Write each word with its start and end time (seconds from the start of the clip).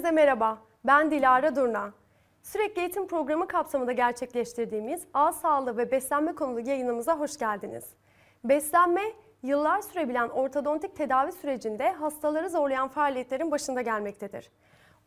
Herkese 0.00 0.14
merhaba. 0.14 0.58
Ben 0.84 1.10
Dilara 1.10 1.56
Durna. 1.56 1.92
Sürekli 2.42 2.80
eğitim 2.80 3.06
programı 3.06 3.48
kapsamında 3.48 3.92
gerçekleştirdiğimiz 3.92 5.02
ağız 5.14 5.36
sağlığı 5.36 5.76
ve 5.76 5.90
beslenme 5.90 6.34
konulu 6.34 6.60
yayınımıza 6.60 7.18
hoş 7.18 7.38
geldiniz. 7.38 7.84
Beslenme, 8.44 9.02
yıllar 9.42 9.82
sürebilen 9.82 10.28
ortodontik 10.28 10.96
tedavi 10.96 11.32
sürecinde 11.32 11.92
hastaları 11.92 12.50
zorlayan 12.50 12.88
faaliyetlerin 12.88 13.50
başında 13.50 13.82
gelmektedir. 13.82 14.50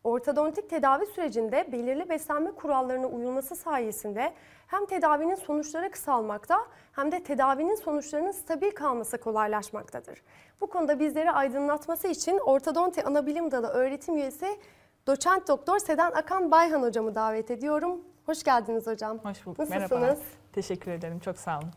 Ortodontik 0.04 0.70
tedavi 0.70 1.06
sürecinde 1.06 1.72
belirli 1.72 2.08
beslenme 2.08 2.50
kurallarına 2.50 3.06
uyulması 3.06 3.56
sayesinde 3.56 4.32
hem 4.66 4.86
tedavinin 4.86 5.34
sonuçları 5.34 5.90
kısalmakta 5.90 6.58
hem 6.92 7.12
de 7.12 7.22
tedavinin 7.22 7.74
sonuçlarının 7.74 8.32
stabil 8.32 8.70
kalması 8.70 9.20
kolaylaşmaktadır. 9.20 10.22
Bu 10.60 10.66
konuda 10.66 11.00
bizleri 11.00 11.30
aydınlatması 11.30 12.08
için 12.08 12.38
Ortodonti 12.38 13.04
Anabilim 13.04 13.50
Dalı 13.50 13.66
öğretim 13.68 14.16
üyesi 14.16 14.58
Doçent 15.06 15.48
Doktor 15.48 15.78
Seden 15.78 16.12
Akan 16.12 16.50
Bayhan 16.50 16.82
hocamı 16.82 17.14
davet 17.14 17.50
ediyorum. 17.50 18.00
Hoş 18.26 18.42
geldiniz 18.42 18.86
hocam. 18.86 19.18
Hoş 19.18 19.46
bulduk. 19.46 19.58
Nasılsınız? 19.58 19.90
Merhaba. 19.90 20.16
Teşekkür 20.52 20.90
ederim. 20.90 21.18
Çok 21.18 21.38
sağ 21.38 21.58
olun. 21.58 21.70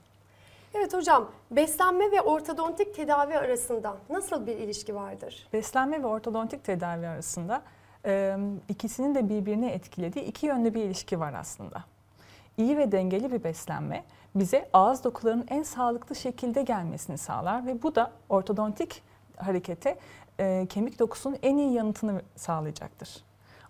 Evet 0.74 0.94
hocam, 0.94 1.32
beslenme 1.52 2.12
ve 2.12 2.22
ortodontik 2.22 2.96
tedavi 2.96 3.38
arasında 3.38 3.98
nasıl 4.10 4.48
bir 4.48 4.58
ilişki 4.58 4.96
vardır? 4.96 5.48
Beslenme 5.54 6.04
ve 6.04 6.08
ortodontik 6.08 6.64
tedavi 6.64 7.08
arasında 7.08 7.62
e, 8.06 8.38
ikisinin 8.70 9.16
de 9.16 9.30
birbirini 9.30 9.70
etkilediği 9.70 10.26
iki 10.26 10.46
yönlü 10.46 10.74
bir 10.74 10.84
ilişki 10.84 11.20
var 11.20 11.34
aslında. 11.34 11.84
İyi 12.58 12.78
ve 12.78 12.92
dengeli 12.92 13.32
bir 13.32 13.44
beslenme 13.44 14.04
bize 14.36 14.70
ağız 14.74 15.04
dokularının 15.04 15.46
en 15.50 15.64
sağlıklı 15.64 16.16
şekilde 16.16 16.62
gelmesini 16.62 17.18
sağlar 17.18 17.66
ve 17.66 17.84
bu 17.84 17.96
da 17.96 18.12
ortodontik 18.30 19.04
harekete 19.38 19.98
e, 20.40 20.66
kemik 20.70 21.00
dokusunun 21.00 21.38
en 21.44 21.58
iyi 21.58 21.74
yanıtını 21.74 22.22
sağlayacaktır. 22.36 23.24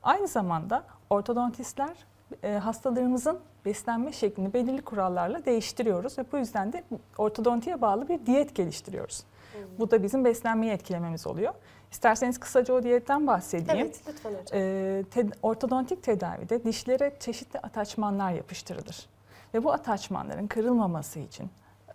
Aynı 0.03 0.27
zamanda 0.27 0.83
ortodontistler 1.09 1.95
e, 2.43 2.53
hastalarımızın 2.53 3.39
beslenme 3.65 4.11
şeklini 4.11 4.53
belirli 4.53 4.81
kurallarla 4.81 5.45
değiştiriyoruz 5.45 6.17
ve 6.19 6.25
bu 6.31 6.37
yüzden 6.37 6.73
de 6.73 6.83
ortodontiye 7.17 7.81
bağlı 7.81 8.09
bir 8.09 8.25
diyet 8.25 8.55
geliştiriyoruz. 8.55 9.23
Bu 9.79 9.91
da 9.91 10.03
bizim 10.03 10.25
beslenmeyi 10.25 10.71
etkilememiz 10.71 11.27
oluyor. 11.27 11.53
İsterseniz 11.91 12.39
kısaca 12.39 12.73
o 12.73 12.83
diyetten 12.83 13.27
bahsedeyim. 13.27 13.85
Evet, 13.85 14.01
lütfen 14.07 14.29
hocam. 14.29 14.43
Ee, 14.53 15.03
te- 15.11 15.29
ortodontik 15.41 16.03
tedavide 16.03 16.63
dişlere 16.63 17.15
çeşitli 17.19 17.59
ataçmanlar 17.59 18.31
yapıştırılır. 18.31 19.09
Ve 19.53 19.63
bu 19.63 19.71
ataçmanların 19.73 20.47
kırılmaması 20.47 21.19
için, 21.19 21.49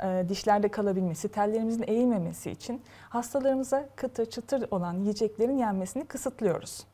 e, 0.04 0.28
dişlerde 0.28 0.68
kalabilmesi, 0.68 1.28
tellerimizin 1.28 1.84
eğilmemesi 1.86 2.50
için 2.50 2.82
hastalarımıza 3.08 3.88
kıtır 3.96 4.26
çıtır 4.26 4.64
olan 4.70 4.94
yiyeceklerin 4.94 5.58
yenmesini 5.58 6.04
kısıtlıyoruz. 6.04 6.86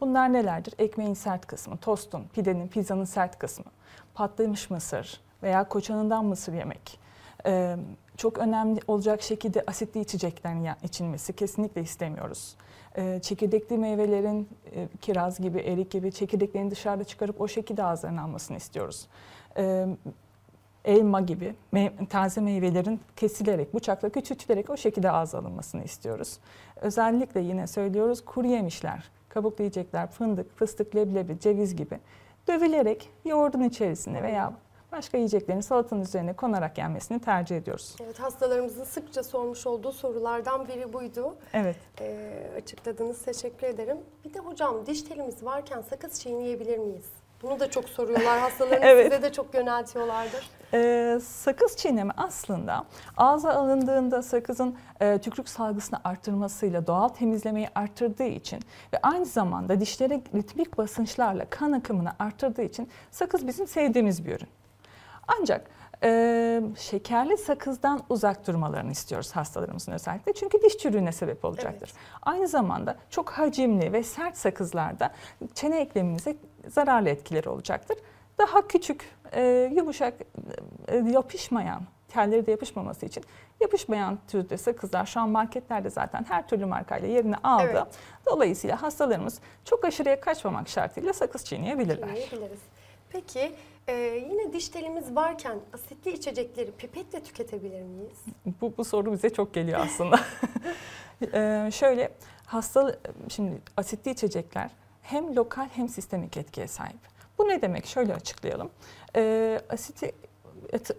Bunlar 0.00 0.32
nelerdir? 0.32 0.74
Ekmeğin 0.78 1.14
sert 1.14 1.46
kısmı, 1.46 1.76
tostun, 1.76 2.24
pidenin, 2.34 2.68
pizzanın 2.68 3.04
sert 3.04 3.38
kısmı, 3.38 3.64
patlamış 4.14 4.70
mısır 4.70 5.20
veya 5.42 5.68
koçanından 5.68 6.24
mısır 6.24 6.52
yemek. 6.52 7.00
Ee, 7.46 7.76
çok 8.16 8.38
önemli 8.38 8.80
olacak 8.88 9.22
şekilde 9.22 9.64
asitli 9.66 10.00
içeceklerin 10.00 10.68
içilmesi 10.82 11.32
kesinlikle 11.32 11.82
istemiyoruz. 11.82 12.56
Ee, 12.96 13.20
çekirdekli 13.22 13.78
meyvelerin 13.78 14.48
e, 14.74 14.88
kiraz 15.00 15.40
gibi, 15.40 15.58
erik 15.58 15.90
gibi 15.90 16.12
çekirdeklerini 16.12 16.70
dışarıda 16.70 17.04
çıkarıp 17.04 17.40
o 17.40 17.48
şekilde 17.48 17.84
ağızlarına 17.84 18.22
almasını 18.22 18.56
istiyoruz. 18.56 19.06
Ee, 19.56 19.86
elma 20.84 21.20
gibi 21.20 21.54
me- 21.72 22.06
taze 22.06 22.40
meyvelerin 22.40 23.00
kesilerek, 23.16 23.74
bıçakla 23.74 24.08
küçültülerek 24.08 24.70
o 24.70 24.76
şekilde 24.76 25.10
ağza 25.10 25.38
alınmasını 25.38 25.84
istiyoruz. 25.84 26.38
Özellikle 26.76 27.40
yine 27.40 27.66
söylüyoruz 27.66 28.24
kuru 28.24 28.46
yemişler, 28.46 29.10
kabuklu 29.28 29.62
yiyecekler, 29.62 30.10
fındık, 30.10 30.56
fıstık, 30.58 30.96
leblebi, 30.96 31.40
ceviz 31.40 31.76
gibi 31.76 31.98
dövülerek 32.48 33.10
yoğurdun 33.24 33.62
içerisine 33.62 34.22
veya 34.22 34.52
başka 34.92 35.16
yiyeceklerin 35.18 35.60
salatanın 35.60 36.00
üzerine 36.00 36.32
konarak 36.32 36.78
yenmesini 36.78 37.20
tercih 37.20 37.56
ediyoruz. 37.56 37.96
Evet, 38.04 38.20
hastalarımızın 38.20 38.84
sıkça 38.84 39.22
sormuş 39.22 39.66
olduğu 39.66 39.92
sorulardan 39.92 40.68
biri 40.68 40.92
buydu. 40.92 41.34
Evet. 41.52 41.76
Ee, 42.00 42.50
açıkladınız, 42.56 43.22
teşekkür 43.22 43.66
ederim. 43.66 43.96
Bir 44.24 44.34
de 44.34 44.38
hocam 44.38 44.86
diş 44.86 45.02
telimiz 45.02 45.44
varken 45.44 45.80
sakız 45.90 46.20
çiğneyebilir 46.20 46.78
miyiz? 46.78 47.06
Bunu 47.42 47.60
da 47.60 47.70
çok 47.70 47.88
soruyorlar. 47.88 48.38
Hastalarımız 48.40 48.88
Evet. 48.88 49.12
size 49.12 49.22
de 49.22 49.32
çok 49.32 49.54
yöneltiyorlardır. 49.54 50.50
Ee, 50.74 51.20
sakız 51.22 51.76
çiğneme 51.76 52.12
aslında 52.16 52.84
ağza 53.16 53.50
alındığında 53.50 54.22
sakızın 54.22 54.76
e, 55.00 55.18
tükürük 55.18 55.48
salgısını 55.48 56.00
arttırmasıyla 56.04 56.86
doğal 56.86 57.08
temizlemeyi 57.08 57.68
arttırdığı 57.74 58.24
için 58.24 58.60
ve 58.92 58.98
aynı 59.02 59.26
zamanda 59.26 59.80
dişlere 59.80 60.20
ritmik 60.34 60.78
basınçlarla 60.78 61.44
kan 61.50 61.72
akımını 61.72 62.12
arttırdığı 62.18 62.62
için 62.62 62.88
sakız 63.10 63.46
bizim 63.46 63.66
sevdiğimiz 63.66 64.26
bir 64.26 64.36
ürün. 64.36 64.48
Ancak 65.40 65.70
e, 66.02 66.62
şekerli 66.78 67.36
sakızdan 67.36 68.00
uzak 68.08 68.46
durmalarını 68.46 68.92
istiyoruz 68.92 69.32
hastalarımızın 69.32 69.92
özellikle. 69.92 70.32
Çünkü 70.32 70.62
diş 70.62 70.78
çürüğüne 70.78 71.12
sebep 71.12 71.44
olacaktır. 71.44 71.92
Aynı 72.22 72.48
zamanda 72.48 72.96
çok 73.10 73.30
hacimli 73.30 73.92
ve 73.92 74.02
sert 74.02 74.36
sakızlarda 74.36 75.10
çene 75.54 75.80
eklemimize 75.80 76.36
zararlı 76.68 77.08
etkileri 77.08 77.48
olacaktır. 77.48 77.98
Daha 78.38 78.68
küçük, 78.68 79.04
e, 79.32 79.70
yumuşak, 79.76 80.14
e, 80.88 80.96
yapışmayan, 80.96 81.82
telleri 82.08 82.46
de 82.46 82.50
yapışmaması 82.50 83.06
için 83.06 83.24
yapışmayan 83.60 84.18
türde 84.28 84.56
sakızlar 84.56 85.06
şu 85.06 85.20
an 85.20 85.28
marketlerde 85.28 85.90
zaten 85.90 86.24
her 86.28 86.48
türlü 86.48 86.66
markayla 86.66 87.08
yerini 87.08 87.36
aldı. 87.36 87.70
Evet. 87.70 87.98
Dolayısıyla 88.26 88.82
hastalarımız 88.82 89.40
çok 89.64 89.84
aşırıya 89.84 90.20
kaçmamak 90.20 90.68
şartıyla 90.68 91.12
sakız 91.12 91.44
çiğneyebilirler. 91.44 92.08
Çiğneyebiliriz. 92.08 92.60
Peki 93.10 93.52
e, 93.88 93.92
yine 94.30 94.52
diş 94.52 94.68
telimiz 94.68 95.16
varken 95.16 95.58
asitli 95.72 96.12
içecekleri 96.12 96.72
pipetle 96.72 97.22
tüketebilir 97.22 97.82
miyiz? 97.82 98.18
Bu, 98.60 98.72
bu 98.78 98.84
soru 98.84 99.12
bize 99.12 99.30
çok 99.30 99.54
geliyor 99.54 99.80
aslında. 99.80 100.20
Ee, 101.34 101.70
şöyle 101.72 102.12
hasta 102.46 102.96
şimdi 103.28 103.52
asitli 103.76 104.10
içecekler 104.10 104.70
hem 105.12 105.36
lokal 105.36 105.68
hem 105.72 105.88
sistemik 105.88 106.36
etkiye 106.36 106.68
sahip. 106.68 107.00
Bu 107.38 107.48
ne 107.48 107.62
demek? 107.62 107.86
Şöyle 107.86 108.14
açıklayalım. 108.14 108.70
Ee, 109.16 109.60
asiti 109.68 110.12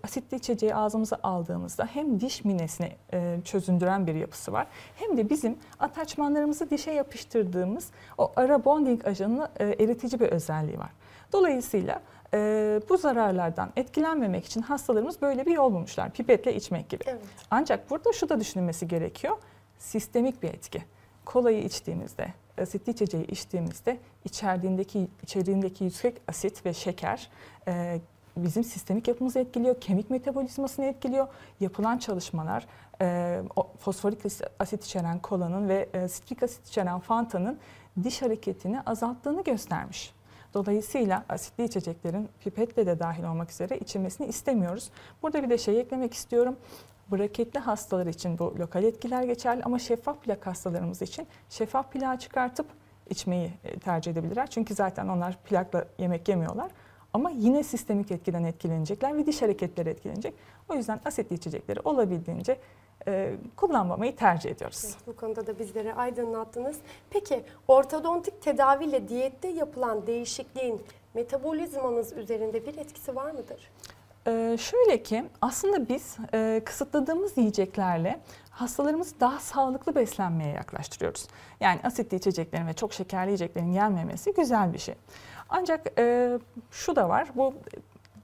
asitli 0.03 0.37
içeceği 0.37 0.75
ağzımıza 0.75 1.17
aldığımızda 1.23 1.85
hem 1.85 2.19
diş 2.19 2.45
minesini 2.45 2.91
e, 3.13 3.37
çözündüren 3.45 4.07
bir 4.07 4.15
yapısı 4.15 4.53
var 4.53 4.67
hem 4.95 5.17
de 5.17 5.29
bizim 5.29 5.57
ataçmanlarımızı 5.79 6.69
dişe 6.69 6.91
yapıştırdığımız 6.91 7.91
o 8.17 8.31
ara 8.35 8.65
bonding 8.65 9.07
ajanını 9.07 9.49
e, 9.59 9.65
eritici 9.65 10.19
bir 10.19 10.27
özelliği 10.27 10.79
var. 10.79 10.89
Dolayısıyla 11.33 12.01
e, 12.33 12.81
bu 12.89 12.97
zararlardan 12.97 13.69
etkilenmemek 13.75 14.45
için 14.45 14.61
hastalarımız 14.61 15.21
böyle 15.21 15.45
bir 15.45 15.51
yol 15.51 15.73
bulmuşlar. 15.73 16.11
Pipetle 16.11 16.55
içmek 16.55 16.89
gibi. 16.89 17.03
Evet. 17.07 17.21
Ancak 17.51 17.89
burada 17.89 18.13
şu 18.13 18.29
da 18.29 18.39
düşünülmesi 18.39 18.87
gerekiyor. 18.87 19.37
Sistemik 19.79 20.43
bir 20.43 20.49
etki. 20.49 20.83
Kolayı 21.25 21.63
içtiğimizde, 21.63 22.33
asitli 22.61 22.91
içeceği 22.91 23.27
içtiğimizde 23.27 23.97
içerdiğindeki, 24.25 25.07
içeriğindeki 25.23 25.83
yüksek 25.83 26.21
asit 26.27 26.65
ve 26.65 26.73
şeker 26.73 27.29
e, 27.67 27.99
bizim 28.37 28.63
sistemik 28.63 29.07
yapımızı 29.07 29.39
etkiliyor, 29.39 29.81
kemik 29.81 30.09
metabolizmasını 30.09 30.85
etkiliyor. 30.85 31.27
Yapılan 31.59 31.97
çalışmalar 31.97 32.67
e, 33.01 33.39
fosforik 33.79 34.19
asit 34.59 34.85
içeren 34.85 35.19
kolanın 35.19 35.69
ve 35.69 35.89
e, 35.93 36.07
sitrik 36.07 36.43
asit 36.43 36.67
içeren 36.67 36.99
fantanın 36.99 37.59
diş 38.03 38.21
hareketini 38.21 38.81
azalttığını 38.81 39.43
göstermiş. 39.43 40.13
Dolayısıyla 40.53 41.25
asitli 41.29 41.63
içeceklerin 41.63 42.29
pipetle 42.39 42.85
de 42.85 42.99
dahil 42.99 43.23
olmak 43.23 43.51
üzere 43.51 43.77
içilmesini 43.77 44.27
istemiyoruz. 44.27 44.89
Burada 45.21 45.43
bir 45.43 45.49
de 45.49 45.57
şey 45.57 45.79
eklemek 45.79 46.13
istiyorum. 46.13 46.55
Braketli 47.11 47.59
hastalar 47.59 48.05
için 48.07 48.39
bu 48.39 48.55
lokal 48.59 48.83
etkiler 48.83 49.23
geçerli 49.23 49.63
ama 49.63 49.79
şeffaf 49.79 50.21
plak 50.23 50.47
hastalarımız 50.47 51.01
için 51.01 51.27
şeffaf 51.49 51.91
plağı 51.91 52.19
çıkartıp 52.19 52.65
içmeyi 53.09 53.51
e, 53.63 53.79
tercih 53.79 54.11
edebilirler. 54.11 54.47
Çünkü 54.47 54.73
zaten 54.73 55.07
onlar 55.07 55.37
plakla 55.37 55.85
yemek 55.97 56.29
yemiyorlar. 56.29 56.71
Ama 57.13 57.29
yine 57.29 57.63
sistemik 57.63 58.11
etkiden 58.11 58.43
etkilenecekler 58.43 59.17
ve 59.17 59.25
diş 59.25 59.41
hareketleri 59.41 59.89
etkilenecek. 59.89 60.33
O 60.69 60.75
yüzden 60.75 60.99
asitli 61.05 61.33
içecekleri 61.33 61.79
olabildiğince 61.79 62.57
e, 63.07 63.33
kullanmamayı 63.55 64.15
tercih 64.15 64.51
ediyoruz. 64.51 64.81
Evet, 64.85 65.07
bu 65.07 65.15
konuda 65.15 65.47
da 65.47 65.59
bizleri 65.59 65.93
aydınlattınız. 65.93 66.77
Peki 67.09 67.43
ortodontik 67.67 68.41
tedaviyle 68.41 69.07
diyette 69.07 69.47
yapılan 69.47 70.07
değişikliğin 70.07 70.81
metabolizmamız 71.13 72.13
üzerinde 72.13 72.65
bir 72.65 72.77
etkisi 72.77 73.15
var 73.15 73.31
mıdır? 73.31 73.71
Ee, 74.27 74.57
şöyle 74.59 75.03
ki 75.03 75.23
aslında 75.41 75.89
biz 75.89 76.17
e, 76.33 76.61
kısıtladığımız 76.65 77.37
yiyeceklerle 77.37 78.19
hastalarımızı 78.49 79.19
daha 79.19 79.39
sağlıklı 79.39 79.95
beslenmeye 79.95 80.53
yaklaştırıyoruz. 80.53 81.27
Yani 81.59 81.79
asitli 81.83 82.17
içeceklerin 82.17 82.67
ve 82.67 82.73
çok 82.73 82.93
şekerli 82.93 83.27
yiyeceklerin 83.27 83.71
yenmemesi 83.71 84.33
güzel 84.33 84.73
bir 84.73 84.79
şey. 84.79 84.95
Ancak 85.49 85.99
e, 85.99 86.37
şu 86.71 86.95
da 86.95 87.09
var, 87.09 87.27
bu 87.35 87.53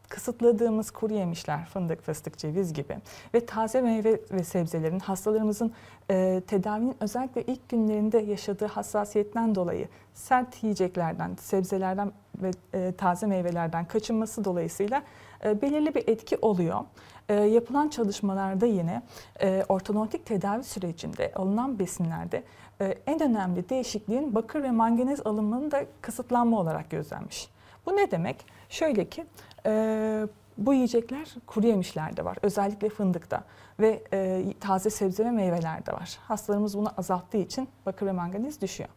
kısıtladığımız 0.10 0.92
kuru 0.92 1.14
yemişler, 1.14 1.66
fındık, 1.66 2.04
fıstık, 2.04 2.38
ceviz 2.38 2.74
gibi 2.74 2.98
ve 3.34 3.46
taze 3.46 3.82
meyve 3.82 4.20
ve 4.32 4.44
sebzelerin 4.44 5.00
hastalarımızın 5.00 5.74
e, 6.12 6.42
tedavinin 6.48 6.96
özellikle 7.00 7.44
ilk 7.44 7.70
günlerinde 7.70 8.18
yaşadığı 8.18 8.66
hassasiyetten 8.66 9.56
dolayı 9.56 9.88
sert 10.14 10.64
yiyeceklerden, 10.64 11.36
sebzelerden 11.36 12.12
ve 12.38 12.52
e, 12.74 12.92
taze 12.98 13.28
meyvelerden 13.28 13.86
kaçınması 13.86 14.46
dolayısıyla 14.46 15.04
e, 15.46 15.62
belirli 15.62 15.96
bir 15.96 16.08
etki 16.08 16.38
oluyor. 16.38 16.80
E, 17.30 17.34
yapılan 17.34 17.90
çalışmalarda 17.90 18.66
yine 18.66 19.02
e, 19.42 19.64
ortodontik 19.70 20.26
tedavi 20.26 20.64
sürecinde 20.64 21.32
alınan 21.36 21.80
besinlerde 21.80 22.44
e, 22.82 22.86
en 23.08 23.22
önemli 23.22 23.70
değişikliğin 23.70 24.36
bakır 24.36 24.64
ve 24.64 24.72
manganez 24.72 25.28
alımının 25.28 25.72
da 25.72 25.86
kısıtlanma 26.02 26.60
olarak 26.60 26.90
gözlenmiş. 26.90 27.50
Bu 27.86 27.96
ne 27.96 28.12
demek? 28.12 28.46
Şöyle 28.70 29.10
ki 29.10 29.26
e, 29.66 30.28
bu 30.58 30.74
yiyecekler 30.74 31.36
kuru 31.48 31.68
yemişlerde 31.68 32.26
var. 32.26 32.38
Özellikle 32.42 32.90
fındıkta 32.90 33.44
ve 33.80 34.04
e, 34.14 34.44
taze 34.60 34.90
sebze 34.90 35.26
ve 35.26 35.32
meyvelerde 35.32 35.94
var. 35.94 36.20
Hastalarımız 36.28 36.78
bunu 36.78 36.90
azalttığı 36.98 37.38
için 37.38 37.70
bakır 37.86 38.06
ve 38.06 38.12
manganez 38.12 38.62
düşüyor. 38.62 38.90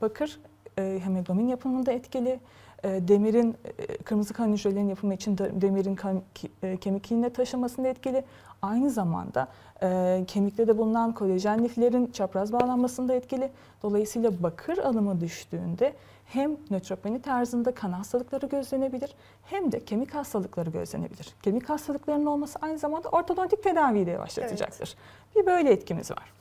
Bakır 0.00 0.40
e, 0.78 1.00
hemoglobin 1.04 1.48
yapımında 1.48 1.92
etkili. 1.92 2.40
E, 2.84 3.08
demirin, 3.08 3.56
e, 3.78 3.96
kırmızı 3.96 4.34
kan 4.34 4.48
hücrelerinin 4.48 4.88
yapımı 4.88 5.14
için 5.14 5.38
de, 5.38 5.60
demirin 5.60 5.94
kan, 5.94 6.22
e, 6.62 6.76
kemik 6.76 7.10
iğne 7.10 7.30
taşımasında 7.30 7.88
etkili. 7.88 8.24
Aynı 8.62 8.90
zamanda 8.90 9.48
e, 9.82 10.24
kemikte 10.26 10.66
de 10.66 10.78
bulunan 10.78 11.14
kolajen 11.14 11.64
liflerin 11.64 12.06
çapraz 12.06 12.52
bağlanmasında 12.52 13.14
etkili. 13.14 13.50
Dolayısıyla 13.82 14.42
bakır 14.42 14.78
alımı 14.78 15.20
düştüğünde 15.20 15.94
hem 16.24 16.56
nötropeni 16.70 17.22
tarzında 17.22 17.74
kan 17.74 17.92
hastalıkları 17.92 18.46
gözlenebilir 18.46 19.14
hem 19.44 19.72
de 19.72 19.84
kemik 19.84 20.14
hastalıkları 20.14 20.70
gözlenebilir. 20.70 21.34
Kemik 21.42 21.68
hastalıklarının 21.68 22.26
olması 22.26 22.58
aynı 22.62 22.78
zamanda 22.78 23.08
ortodontik 23.08 23.62
tedaviyi 23.62 24.06
de 24.06 24.10
yavaşlatacaktır. 24.10 24.96
Evet. 24.96 25.36
Bir 25.36 25.46
böyle 25.46 25.72
etkimiz 25.72 26.10
var. 26.10 26.32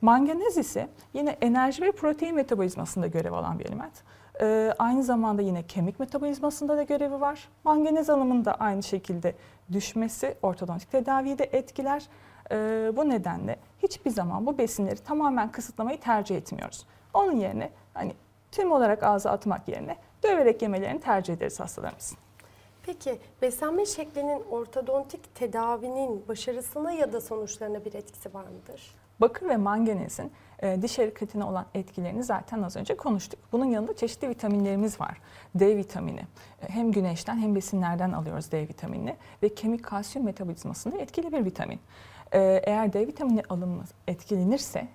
Manganez 0.00 0.56
ise 0.56 0.88
yine 1.14 1.30
enerji 1.30 1.82
ve 1.82 1.92
protein 1.92 2.34
metabolizmasında 2.34 3.06
görev 3.06 3.32
alan 3.32 3.58
bir 3.58 3.64
element. 3.64 3.92
Ee, 4.40 4.74
aynı 4.78 5.02
zamanda 5.02 5.42
yine 5.42 5.62
kemik 5.66 6.00
metabolizmasında 6.00 6.76
da 6.76 6.82
görevi 6.82 7.20
var. 7.20 7.48
Manganez 7.64 8.10
alımında 8.10 8.54
aynı 8.54 8.82
şekilde 8.82 9.34
düşmesi 9.72 10.34
ortodontik 10.42 10.90
tedaviyi 10.90 11.38
de 11.38 11.44
etkiler. 11.44 12.06
Ee, 12.50 12.92
bu 12.96 13.08
nedenle 13.08 13.56
hiçbir 13.82 14.10
zaman 14.10 14.46
bu 14.46 14.58
besinleri 14.58 14.98
tamamen 14.98 15.52
kısıtlamayı 15.52 16.00
tercih 16.00 16.36
etmiyoruz. 16.36 16.86
Onun 17.14 17.36
yerine 17.36 17.70
hani 17.94 18.12
tüm 18.52 18.72
olarak 18.72 19.02
ağza 19.02 19.30
atmak 19.30 19.68
yerine 19.68 19.96
döverek 20.22 20.62
yemelerini 20.62 21.00
tercih 21.00 21.34
ederiz 21.34 21.60
hastalarımızın. 21.60 22.18
Peki 22.82 23.18
beslenme 23.42 23.86
şeklinin 23.86 24.42
ortodontik 24.50 25.34
tedavinin 25.34 26.24
başarısına 26.28 26.92
ya 26.92 27.12
da 27.12 27.20
sonuçlarına 27.20 27.84
bir 27.84 27.94
etkisi 27.94 28.34
var 28.34 28.44
mıdır? 28.44 28.94
Bakır 29.20 29.48
ve 29.48 29.56
manganezin 29.56 30.32
e, 30.62 30.82
diş 30.82 30.98
hareketine 30.98 31.44
olan 31.44 31.66
etkilerini 31.74 32.24
zaten 32.24 32.62
az 32.62 32.76
önce 32.76 32.96
konuştuk. 32.96 33.40
Bunun 33.52 33.64
yanında 33.64 33.96
çeşitli 33.96 34.28
vitaminlerimiz 34.28 35.00
var. 35.00 35.20
D 35.54 35.76
vitamini 35.76 36.20
e, 36.62 36.68
hem 36.68 36.92
güneşten 36.92 37.36
hem 37.36 37.54
besinlerden 37.54 38.12
alıyoruz 38.12 38.52
D 38.52 38.68
vitaminini 38.68 39.16
ve 39.42 39.54
kemik 39.54 39.82
kalsiyum 39.82 40.26
metabolizmasında 40.26 40.98
etkili 40.98 41.32
bir 41.32 41.44
vitamin. 41.44 41.80
E, 42.32 42.40
eğer 42.64 42.92
D 42.92 43.06
vitamini 43.06 43.42
alımı 43.48 43.84
etkilenirse 44.08 44.88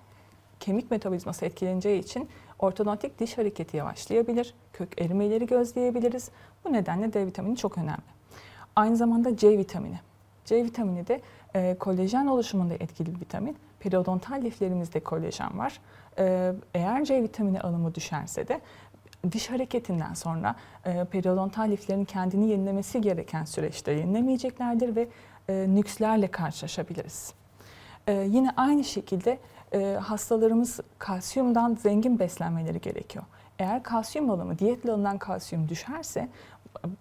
kemik 0.60 0.90
metabolizması 0.90 1.44
etkileneceği 1.46 2.00
için 2.00 2.28
ortodontik 2.58 3.18
diş 3.18 3.38
hareketi 3.38 3.76
yavaşlayabilir, 3.76 4.54
kök 4.72 5.00
erimeleri 5.00 5.46
gözleyebiliriz. 5.46 6.30
Bu 6.64 6.72
nedenle 6.72 7.12
D 7.12 7.26
vitamini 7.26 7.56
çok 7.56 7.78
önemli. 7.78 8.18
Aynı 8.76 8.96
zamanda 8.96 9.36
C 9.36 9.58
vitamini. 9.58 10.00
C 10.44 10.64
vitamini 10.64 11.06
de 11.06 11.20
e, 11.54 11.76
kolajen 11.78 12.26
oluşumunda 12.26 12.74
etkili 12.74 13.14
bir 13.14 13.20
vitamin. 13.20 13.56
Periodontal 13.80 14.42
liflerimizde 14.42 15.00
kolajen 15.00 15.58
var. 15.58 15.80
E, 16.18 16.52
eğer 16.74 17.04
C 17.04 17.22
vitamini 17.22 17.60
alımı 17.60 17.94
düşerse 17.94 18.48
de 18.48 18.60
diş 19.32 19.50
hareketinden 19.50 20.14
sonra 20.14 20.54
e, 20.84 21.04
periodontal 21.04 21.70
liflerin 21.70 22.04
kendini 22.04 22.48
yenilemesi 22.48 23.00
gereken 23.00 23.44
süreçte 23.44 23.92
yenilemeyeceklerdir 23.92 24.96
ve 24.96 25.08
e, 25.48 25.66
nükslerle 25.68 26.28
karşılaşabiliriz. 26.28 27.32
E, 28.06 28.12
yine 28.12 28.50
aynı 28.56 28.84
şekilde 28.84 29.38
e, 29.72 29.98
hastalarımız 30.02 30.80
kalsiyumdan 30.98 31.74
zengin 31.74 32.18
beslenmeleri 32.18 32.80
gerekiyor. 32.80 33.24
Eğer 33.58 33.82
kalsiyum 33.82 34.30
alımı, 34.30 34.58
diyetle 34.58 34.92
alınan 34.92 35.18
kalsiyum 35.18 35.68
düşerse 35.68 36.28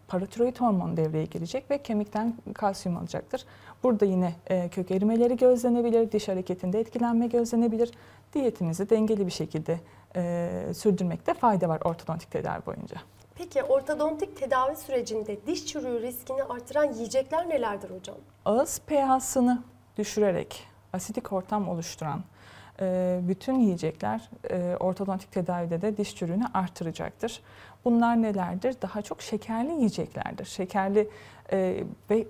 paratiroid 0.08 0.58
hormon 0.58 0.98
devreye 0.98 1.26
girecek 1.26 1.72
ve 1.72 1.78
kemikten 1.84 2.34
kalsiyum 2.54 2.98
alacaktır. 2.98 3.46
Burada 3.84 4.06
yine 4.06 4.36
e, 4.48 4.70
kök 4.70 4.92
erimeleri 4.92 5.38
gözlenebilir, 5.38 6.12
diş 6.12 6.28
hareketinde 6.28 6.80
etkilenme 6.80 7.28
gözlenebilir. 7.28 7.92
Diyetimizi 8.34 8.90
dengeli 8.90 9.26
bir 9.26 9.32
şekilde 9.32 9.80
e, 10.16 10.50
sürdürmekte 10.74 11.34
fayda 11.34 11.70
var 11.70 11.82
ortodontik 11.86 12.32
tedavi 12.32 12.66
boyunca. 12.66 12.98
Peki 13.36 13.64
ortodontik 13.64 14.38
tedavi 14.38 14.76
sürecinde 14.76 15.38
diş 15.48 15.66
çürüğü 15.66 16.02
riskini 16.02 16.44
artıran 16.44 16.94
yiyecekler 16.94 17.50
nelerdir 17.50 17.90
hocam? 17.90 18.16
Ağız 18.46 18.80
pH'sını 18.88 19.64
düşürerek 19.98 20.68
asidik 20.94 21.34
ortam 21.34 21.70
oluşturan 21.70 22.22
bütün 23.28 23.60
yiyecekler 23.60 24.30
e, 24.52 24.76
ortodontik 24.80 25.32
tedavide 25.32 25.82
de 25.82 25.98
diş 25.98 26.16
çürüğünü 26.16 26.46
artıracaktır. 26.54 27.42
Bunlar 27.86 28.22
nelerdir? 28.22 28.76
Daha 28.82 29.02
çok 29.02 29.22
şekerli 29.22 29.72
yiyeceklerdir. 29.72 30.46
Şekerli 30.46 31.10
e, 31.52 31.84
ve 32.10 32.28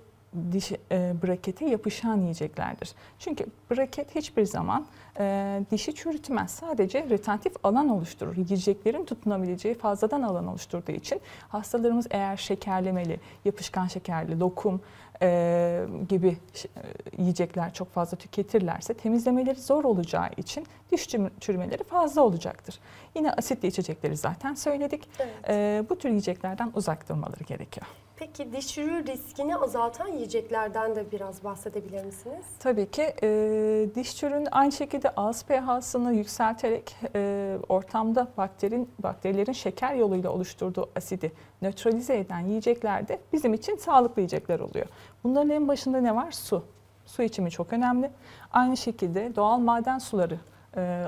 diş 0.52 0.72
e, 0.72 1.14
brakete 1.22 1.64
yapışan 1.64 2.16
yiyeceklerdir. 2.20 2.94
Çünkü 3.18 3.46
braket 3.70 4.14
hiçbir 4.14 4.44
zaman 4.44 4.86
e, 5.18 5.60
dişi 5.70 5.94
çürütmez. 5.94 6.50
Sadece 6.50 7.10
retentif 7.10 7.52
alan 7.62 7.88
oluşturur. 7.88 8.36
Yiyeceklerin 8.36 9.04
tutunabileceği 9.04 9.74
fazladan 9.74 10.22
alan 10.22 10.46
oluşturduğu 10.46 10.92
için 10.92 11.20
hastalarımız 11.48 12.06
eğer 12.10 12.36
şekerlemeli, 12.36 13.20
yapışkan 13.44 13.86
şekerli, 13.86 14.40
lokum 14.40 14.80
e, 15.22 15.86
gibi 16.08 16.28
e, 16.28 16.80
yiyecekler 17.18 17.72
çok 17.72 17.92
fazla 17.92 18.16
tüketirlerse 18.16 18.94
temizlemeleri 18.94 19.60
zor 19.60 19.84
olacağı 19.84 20.28
için 20.36 20.66
diş 20.92 21.08
çürümeleri 21.40 21.84
fazla 21.84 22.22
olacaktır. 22.22 22.78
Yine 23.14 23.32
asitli 23.32 23.68
içecekleri 23.68 24.16
zaten 24.16 24.54
söyledik. 24.54 25.08
Evet. 25.18 25.34
E, 25.48 25.84
bu 25.90 25.98
tür 25.98 26.08
yiyeceklerden 26.08 26.70
uzak 26.74 27.08
durmaları 27.08 27.44
gerekiyor. 27.44 27.86
Peki 28.18 28.52
diş 28.52 28.68
çürüğü 28.68 29.06
riskini 29.06 29.56
azaltan 29.56 30.08
yiyeceklerden 30.08 30.96
de 30.96 31.12
biraz 31.12 31.44
bahsedebilir 31.44 32.04
misiniz? 32.04 32.44
Tabii 32.58 32.90
ki. 32.90 33.14
E, 33.22 33.88
diş 33.94 34.16
çürüğünün 34.16 34.48
aynı 34.52 34.72
şekilde 34.72 35.10
ağız 35.10 35.44
pH'sını 35.44 36.12
yükselterek 36.12 36.96
e, 37.14 37.56
ortamda 37.68 38.28
bakterin 38.36 38.90
bakterilerin 38.98 39.52
şeker 39.52 39.94
yoluyla 39.94 40.30
oluşturduğu 40.30 40.90
asidi 40.96 41.32
nötralize 41.62 42.18
eden 42.18 42.40
yiyecekler 42.40 43.08
de 43.08 43.18
bizim 43.32 43.54
için 43.54 43.76
sağlıklı 43.76 44.22
yiyecekler 44.22 44.60
oluyor. 44.60 44.86
Bunların 45.24 45.50
en 45.50 45.68
başında 45.68 46.00
ne 46.00 46.14
var? 46.14 46.32
Su. 46.32 46.64
Su 47.06 47.22
içimi 47.22 47.50
çok 47.50 47.72
önemli. 47.72 48.10
Aynı 48.52 48.76
şekilde 48.76 49.36
doğal 49.36 49.58
maden 49.58 49.98
suları 49.98 50.38
e, 50.76 51.04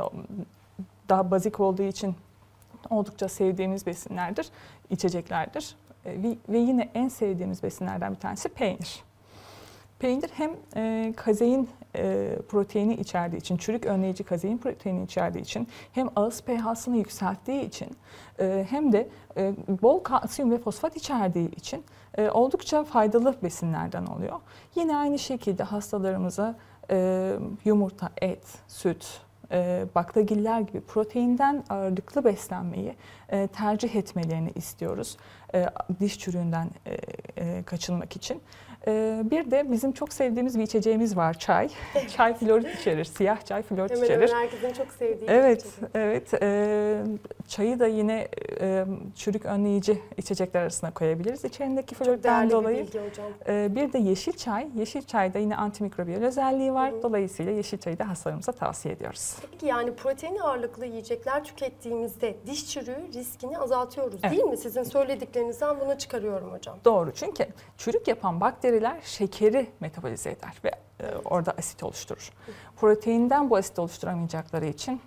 daha 1.09 1.31
bazik 1.31 1.61
olduğu 1.61 1.83
için 1.83 2.15
oldukça 2.91 3.29
sevdiğimiz 3.29 3.87
besinlerdir, 3.87 4.49
içeceklerdir. 4.91 5.77
E, 6.07 6.23
ve 6.49 6.59
yine 6.59 6.91
en 6.95 7.09
sevdiğimiz 7.09 7.63
besinlerden 7.63 8.15
bir 8.15 8.19
tanesi 8.19 8.49
peynir. 8.49 9.05
Peynir 9.99 10.31
hem 10.35 10.51
e, 10.77 11.13
kazein 11.17 11.69
e, 11.97 12.37
proteini 12.49 12.95
içerdiği 12.95 13.41
için, 13.41 13.57
çürük 13.57 13.87
önleyici 13.87 14.25
kazein 14.25 14.59
proteini 14.59 15.05
içerdiği 15.05 15.45
için, 15.45 15.69
hem 15.93 16.09
ağız 16.17 16.43
pH'sını 16.43 16.97
yükselttiği 16.97 17.65
için, 17.65 17.89
e, 18.41 18.67
hem 18.71 18.93
de 18.93 19.09
e, 19.37 19.55
bol 19.83 19.99
kalsiyum 19.99 20.51
ve 20.51 20.59
fosfat 20.59 20.97
içerdiği 20.97 21.51
için 21.51 21.85
e, 22.19 22.31
oldukça 22.31 22.85
faydalı 22.85 23.37
besinlerden 23.43 24.07
oluyor. 24.07 24.41
Yine 24.75 24.97
aynı 24.97 25.19
şekilde 25.19 25.63
hastalarımıza 25.63 26.57
e, 26.91 27.33
yumurta, 27.65 28.11
et, 28.21 28.45
süt, 28.69 29.21
e, 29.53 29.87
baklagiller 29.95 30.61
gibi 30.61 30.81
proteinden 30.81 31.65
ağırlıklı 31.69 32.25
beslenmeyi 32.25 32.95
e, 33.29 33.47
tercih 33.47 33.95
etmelerini 33.95 34.51
istiyoruz. 34.55 35.17
E, 35.55 35.67
diş 36.01 36.19
çürüğünden 36.19 36.71
e, 37.37 37.63
kaçınmak 37.63 38.17
için. 38.17 38.43
Ee, 38.87 39.23
bir 39.25 39.51
de 39.51 39.73
bizim 39.73 39.93
çok 39.93 40.13
sevdiğimiz 40.13 40.59
bir 40.59 40.63
içeceğimiz 40.63 41.17
var 41.17 41.35
çay. 41.39 41.69
çay 42.17 42.35
florit 42.35 42.81
içerir, 42.81 43.05
siyah 43.05 43.41
çay 43.45 43.63
florit 43.63 43.91
Hemen 43.91 44.05
içerir. 44.05 44.29
hemen 44.29 44.41
herkesin 44.43 44.73
çok 44.73 44.93
sevdiği. 44.93 45.29
bir 45.29 45.35
Evet, 45.35 45.61
içecek. 45.61 45.91
evet. 45.95 46.35
Ee, 46.43 47.03
çayı 47.49 47.79
da 47.81 47.87
yine 47.87 48.29
e, 48.61 48.85
çürük 49.17 49.47
önleyici 49.47 50.03
içecekler 50.17 50.61
arasına 50.63 50.91
koyabiliriz. 50.95 51.45
İçerindeki 51.45 51.95
floritten 51.95 52.51
dolayı. 52.51 52.79
bir 52.95 53.09
hocam. 53.11 53.27
Ee, 53.49 53.69
bir 53.75 53.93
de 53.93 53.99
yeşil 53.99 54.33
çay. 54.33 54.69
Yeşil 54.77 55.03
çayda 55.03 55.39
yine 55.39 55.57
antimikrobiyal 55.57 56.23
özelliği 56.23 56.75
var. 56.75 56.93
Hı 56.93 56.97
hı. 56.97 57.03
Dolayısıyla 57.03 57.53
yeşil 57.53 57.79
çayı 57.79 57.99
da 57.99 58.09
hastalarımıza 58.09 58.53
tavsiye 58.53 58.95
ediyoruz. 58.95 59.37
Peki 59.51 59.67
yani 59.67 59.95
protein 59.95 60.39
ağırlıklı 60.39 60.87
yiyecekler 60.87 61.45
tükettiğimizde 61.45 62.37
diş 62.47 62.71
çürüğü 62.73 63.13
riskini 63.15 63.59
azaltıyoruz 63.59 64.21
Evet. 64.23 64.33
değil 64.33 64.45
mi? 64.45 64.57
Sizin 64.57 64.83
söylediklerinizden 64.83 65.81
bunu 65.81 65.99
çıkarıyorum 65.99 66.53
hocam. 66.53 66.79
Doğru 66.85 67.13
çünkü 67.15 67.47
çürük 67.79 68.09
yapan 68.09 68.41
bakteriler 68.71 69.01
şekeri 69.05 69.67
metabolize 69.81 70.31
eder 70.31 70.55
ve 70.65 70.71
e, 71.01 71.17
orada 71.25 71.53
asit 71.59 71.83
oluşturur. 71.83 72.33
Proteinden 72.77 73.51
bu 73.51 73.57
asit 73.57 73.79
oluşturamayacakları 73.79 74.67
için 74.67 75.01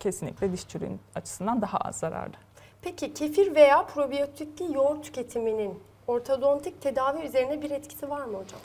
kesinlikle 0.00 0.52
diş 0.52 0.68
çürüğün 0.68 1.00
açısından 1.14 1.62
daha 1.62 1.78
az 1.78 1.96
zararlı. 1.96 2.34
Peki 2.82 3.14
kefir 3.14 3.54
veya 3.54 3.86
probiyotikli 3.86 4.74
yoğurt 4.74 5.04
tüketiminin 5.04 5.80
ortodontik 6.06 6.82
tedavi 6.82 7.26
üzerine 7.26 7.62
bir 7.62 7.70
etkisi 7.70 8.10
var 8.10 8.24
mı 8.24 8.38
hocam? 8.38 8.60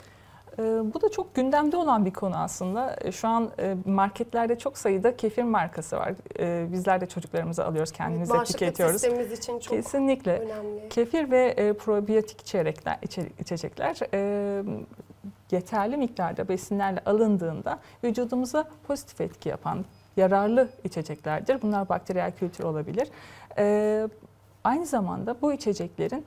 E, 0.60 0.94
Bu 0.94 1.00
da 1.02 1.08
çok 1.08 1.34
gündemde 1.34 1.76
olan 1.76 2.04
bir 2.04 2.12
konu 2.12 2.36
aslında. 2.36 2.96
E, 3.00 3.12
Şu 3.12 3.28
an 3.28 3.50
e, 3.58 3.74
marketlerde 3.86 4.58
çok 4.58 4.78
sayıda 4.78 5.16
kefir 5.16 5.42
markası 5.42 5.96
var. 5.96 6.12
E, 6.38 6.72
Bizler 6.72 7.00
de 7.00 7.06
çocuklarımıza 7.06 7.64
alıyoruz, 7.64 7.92
kendimiz 7.92 8.28
de 8.30 8.34
Bağışıklık 8.34 8.58
tüketiyoruz. 8.58 9.00
sistemimiz 9.00 9.32
için 9.38 9.58
çok 9.58 9.70
Kesinlikle. 9.76 10.38
önemli. 10.38 10.88
Kefir 10.88 11.30
ve 11.30 11.46
e, 11.46 11.72
probiyotik 11.72 12.40
içerekler, 12.40 12.98
içe- 13.02 13.28
içecekler 13.38 13.96
e, 14.14 14.62
yeterli 15.50 15.96
miktarda 15.96 16.48
besinlerle 16.48 17.00
alındığında 17.06 17.78
vücudumuza 18.04 18.64
pozitif 18.86 19.20
etki 19.20 19.48
yapan 19.48 19.84
yararlı 20.16 20.68
içeceklerdir. 20.84 21.62
Bunlar 21.62 21.88
bakteriyel 21.88 22.32
kültür 22.32 22.64
olabilir. 22.64 23.08
Aynı 24.64 24.86
zamanda 24.86 25.36
bu 25.42 25.52
içeceklerin 25.52 26.26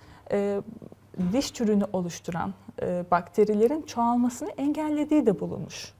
diş 1.33 1.53
çürüğünü 1.53 1.83
oluşturan 1.93 2.53
e, 2.81 3.03
bakterilerin 3.11 3.81
çoğalmasını 3.81 4.49
engellediği 4.49 5.25
de 5.25 5.39
bulunmuş. 5.39 5.93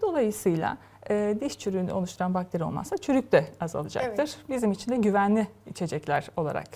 Dolayısıyla 0.00 0.78
e, 1.10 1.36
diş 1.40 1.58
çürüğünü 1.58 1.92
oluşturan 1.92 2.34
bakteri 2.34 2.64
olmazsa 2.64 2.96
çürük 2.96 3.32
de 3.32 3.46
azalacaktır. 3.60 4.22
Evet. 4.22 4.38
Bizim 4.48 4.72
için 4.72 4.92
de 4.92 4.96
güvenli 4.96 5.46
içecekler 5.70 6.28
olarak 6.36 6.68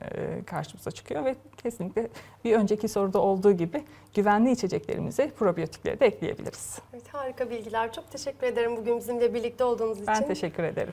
e, 0.00 0.42
karşımıza 0.44 0.90
çıkıyor 0.90 1.24
ve 1.24 1.34
kesinlikle 1.62 2.08
bir 2.44 2.56
önceki 2.56 2.88
soruda 2.88 3.18
olduğu 3.20 3.52
gibi 3.52 3.84
güvenli 4.14 4.50
içeceklerimize 4.50 5.30
probiyotikleri 5.30 6.00
de 6.00 6.06
ekleyebiliriz. 6.06 6.78
Evet, 6.92 7.08
harika 7.08 7.50
bilgiler. 7.50 7.92
Çok 7.92 8.10
teşekkür 8.10 8.46
ederim 8.46 8.76
bugün 8.76 8.98
bizimle 8.98 9.34
birlikte 9.34 9.64
olduğunuz 9.64 10.06
Ben 10.06 10.14
için. 10.14 10.24
teşekkür 10.24 10.62
ederim. 10.62 10.92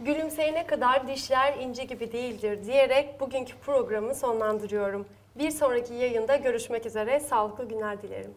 Gülümseyene 0.00 0.66
kadar 0.66 1.08
dişler 1.08 1.56
ince 1.58 1.84
gibi 1.84 2.12
değildir 2.12 2.64
diyerek 2.64 3.20
bugünkü 3.20 3.56
programı 3.56 4.14
sonlandırıyorum. 4.14 5.06
Bir 5.38 5.50
sonraki 5.50 5.94
yayında 5.94 6.36
görüşmek 6.36 6.86
üzere. 6.86 7.20
Sağlıklı 7.20 7.68
günler 7.68 8.02
dilerim. 8.02 8.34